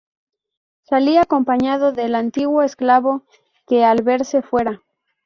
salí 0.81 1.15
acompañado 1.17 1.91
del 1.91 2.15
antiguo 2.15 2.63
esclavo, 2.63 3.23
que, 3.67 3.85
al 3.85 4.01
verse 4.01 4.41
fuera 4.41 4.81